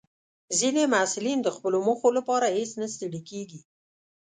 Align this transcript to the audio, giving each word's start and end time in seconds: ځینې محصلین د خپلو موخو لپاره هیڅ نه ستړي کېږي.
ځینې 0.59 0.83
محصلین 0.93 1.39
د 1.43 1.47
خپلو 1.55 1.77
موخو 1.87 2.09
لپاره 2.17 2.53
هیڅ 2.57 2.71
نه 2.81 2.87
ستړي 2.93 3.21
کېږي. 3.29 3.59